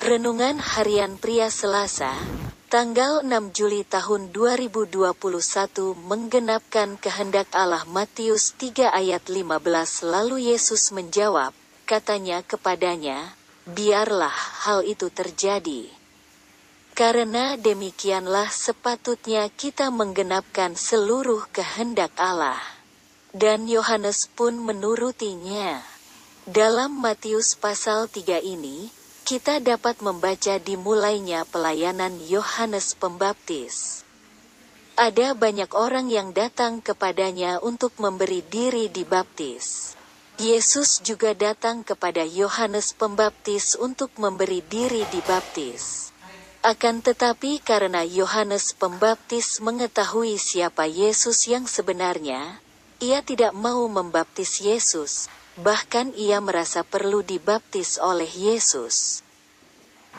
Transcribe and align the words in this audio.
Renungan 0.00 0.56
Harian 0.56 1.20
Pria 1.20 1.52
Selasa, 1.52 2.16
tanggal 2.72 3.20
6 3.20 3.52
Juli 3.52 3.84
tahun 3.84 4.32
2021 4.32 4.96
menggenapkan 5.92 6.96
kehendak 6.96 7.52
Allah 7.52 7.84
Matius 7.84 8.56
3 8.56 8.96
ayat 8.96 9.28
15 9.28 9.60
lalu 10.08 10.56
Yesus 10.56 10.88
menjawab, 10.96 11.52
katanya 11.84 12.40
kepadanya, 12.40 13.36
biarlah 13.68 14.32
hal 14.64 14.88
itu 14.88 15.12
terjadi. 15.12 15.92
Karena 16.96 17.60
demikianlah 17.60 18.48
sepatutnya 18.48 19.52
kita 19.52 19.92
menggenapkan 19.92 20.80
seluruh 20.80 21.44
kehendak 21.52 22.16
Allah. 22.16 22.56
Dan 23.36 23.68
Yohanes 23.68 24.32
pun 24.32 24.56
menurutinya. 24.64 25.84
Dalam 26.48 26.96
Matius 26.96 27.52
pasal 27.52 28.08
3 28.08 28.40
ini, 28.40 28.88
kita 29.30 29.62
dapat 29.62 30.02
membaca 30.02 30.58
dimulainya 30.58 31.46
pelayanan 31.46 32.18
Yohanes 32.18 32.98
Pembaptis. 32.98 34.02
Ada 34.98 35.38
banyak 35.38 35.70
orang 35.70 36.10
yang 36.10 36.34
datang 36.34 36.82
kepadanya 36.82 37.62
untuk 37.62 37.94
memberi 38.02 38.42
diri 38.42 38.90
dibaptis. 38.90 39.94
Yesus 40.34 40.98
juga 41.06 41.30
datang 41.30 41.86
kepada 41.86 42.26
Yohanes 42.26 42.90
Pembaptis 42.90 43.78
untuk 43.78 44.10
memberi 44.18 44.66
diri 44.66 45.06
dibaptis. 45.14 46.10
Akan 46.66 46.98
tetapi 46.98 47.62
karena 47.62 48.02
Yohanes 48.02 48.74
Pembaptis 48.74 49.62
mengetahui 49.62 50.42
siapa 50.42 50.90
Yesus 50.90 51.46
yang 51.46 51.70
sebenarnya, 51.70 52.58
ia 52.98 53.22
tidak 53.22 53.54
mau 53.54 53.86
membaptis 53.86 54.58
Yesus, 54.58 55.30
bahkan 55.60 56.08
ia 56.16 56.40
merasa 56.40 56.80
perlu 56.80 57.20
dibaptis 57.20 58.00
oleh 58.00 58.28
Yesus. 58.28 59.22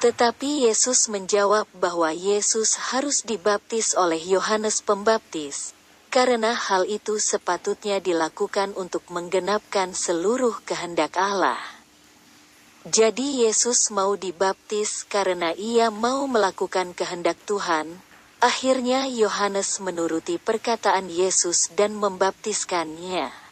Tetapi 0.02 0.66
Yesus 0.66 1.14
menjawab 1.14 1.70
bahwa 1.78 2.10
Yesus 2.10 2.74
harus 2.90 3.22
dibaptis 3.22 3.94
oleh 3.94 4.18
Yohanes 4.18 4.82
Pembaptis, 4.82 5.78
karena 6.10 6.58
hal 6.58 6.90
itu 6.90 7.22
sepatutnya 7.22 8.02
dilakukan 8.02 8.74
untuk 8.74 9.06
menggenapkan 9.14 9.94
seluruh 9.94 10.58
kehendak 10.66 11.14
Allah. 11.22 11.62
Jadi 12.82 13.46
Yesus 13.46 13.94
mau 13.94 14.18
dibaptis 14.18 15.06
karena 15.06 15.54
ia 15.54 15.94
mau 15.94 16.26
melakukan 16.26 16.98
kehendak 16.98 17.38
Tuhan. 17.46 17.94
Akhirnya 18.42 19.06
Yohanes 19.06 19.78
menuruti 19.78 20.42
perkataan 20.42 21.14
Yesus 21.14 21.70
dan 21.78 21.94
membaptiskannya. 21.94 23.51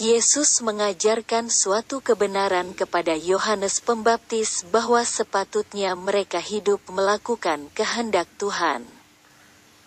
Yesus 0.00 0.64
mengajarkan 0.64 1.52
suatu 1.52 2.00
kebenaran 2.00 2.72
kepada 2.72 3.12
Yohanes 3.12 3.84
Pembaptis 3.84 4.64
bahwa 4.72 5.04
sepatutnya 5.04 5.92
mereka 5.92 6.40
hidup 6.40 6.80
melakukan 6.88 7.68
kehendak 7.76 8.24
Tuhan. 8.40 8.88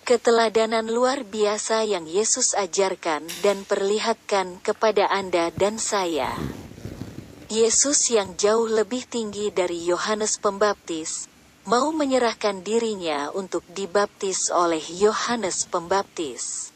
Keteladanan 0.06 0.86
luar 0.86 1.26
biasa 1.26 1.82
yang 1.90 2.06
Yesus 2.06 2.54
ajarkan 2.54 3.26
dan 3.42 3.66
perlihatkan 3.66 4.62
kepada 4.62 5.10
Anda 5.10 5.50
dan 5.50 5.82
saya. 5.82 6.30
Yesus 7.50 8.14
yang 8.14 8.38
jauh 8.38 8.70
lebih 8.70 9.10
tinggi 9.10 9.50
dari 9.50 9.82
Yohanes 9.90 10.38
Pembaptis, 10.38 11.26
mau 11.66 11.90
menyerahkan 11.90 12.62
dirinya 12.62 13.34
untuk 13.34 13.66
dibaptis 13.74 14.54
oleh 14.54 14.82
Yohanes 14.82 15.66
Pembaptis. 15.66 16.75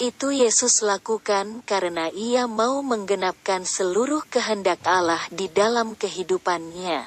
Itu 0.00 0.32
Yesus 0.32 0.80
lakukan 0.80 1.60
karena 1.68 2.08
ia 2.08 2.48
mau 2.48 2.80
menggenapkan 2.80 3.68
seluruh 3.68 4.24
kehendak 4.32 4.80
Allah 4.88 5.20
di 5.28 5.44
dalam 5.52 5.92
kehidupannya. 5.92 7.04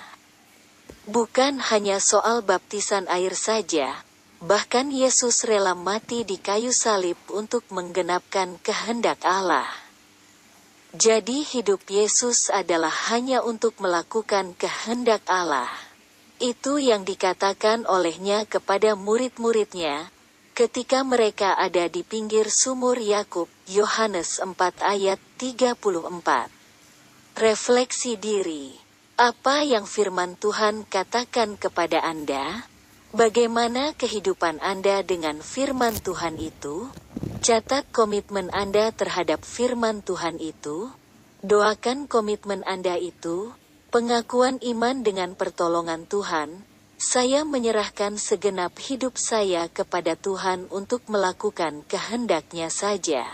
Bukan 1.09 1.58
hanya 1.73 1.97
soal 1.97 2.45
baptisan 2.45 3.09
air 3.09 3.33
saja, 3.33 3.97
bahkan 4.45 4.94
Yesus 4.94 5.41
rela 5.41 5.73
mati 5.73 6.22
di 6.22 6.38
kayu 6.38 6.69
salib 6.69 7.17
untuk 7.34 7.66
menggenapkan 7.73 8.62
kehendak 8.62 9.25
Allah. 9.25 9.66
Jadi 10.94 11.41
hidup 11.41 11.81
Yesus 11.90 12.53
adalah 12.53 12.94
hanya 13.09 13.41
untuk 13.41 13.73
melakukan 13.81 14.53
kehendak 14.53 15.25
Allah. 15.25 15.73
Itu 16.38 16.78
yang 16.78 17.09
dikatakan 17.09 17.90
olehnya 17.90 18.46
kepada 18.46 18.94
murid-muridnya, 18.94 20.13
Ketika 20.53 21.02
mereka 21.02 21.58
ada 21.58 21.90
di 21.90 22.06
pinggir 22.06 22.46
sumur 22.46 23.02
Yakub, 23.02 23.50
Yohanes 23.66 24.38
4 24.38 24.53
ayat 24.86 25.18
34. 25.41 25.81
Refleksi 27.34 28.22
diri. 28.22 28.78
Apa 29.18 29.66
yang 29.66 29.90
firman 29.90 30.38
Tuhan 30.38 30.86
katakan 30.86 31.58
kepada 31.58 32.06
Anda? 32.06 32.69
Bagaimana 33.18 33.97
kehidupan 33.97 34.62
Anda 34.62 35.02
dengan 35.02 35.41
firman 35.41 35.97
Tuhan 35.97 36.38
itu? 36.38 36.85
Catat 37.41 37.90
komitmen 37.90 38.53
Anda 38.53 38.94
terhadap 38.94 39.41
firman 39.41 40.06
Tuhan 40.06 40.38
itu. 40.38 40.94
Doakan 41.41 42.06
komitmen 42.06 42.62
Anda 42.70 43.02
itu, 43.02 43.58
pengakuan 43.90 44.62
iman 44.62 45.02
dengan 45.02 45.34
pertolongan 45.34 46.06
Tuhan, 46.06 46.62
saya 47.03 47.44
menyerahkan 47.44 48.16
segenap 48.16 48.80
hidup 48.80 49.19
saya 49.19 49.68
kepada 49.68 50.16
Tuhan 50.16 50.72
untuk 50.72 51.03
melakukan 51.12 51.84
kehendaknya 51.84 52.72
saja. 52.72 53.28